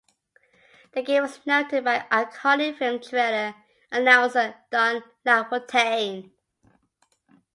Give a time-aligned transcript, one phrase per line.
[0.93, 3.53] The game is narrated by iconic film trailer
[3.91, 6.31] announcer Don LaFontaine.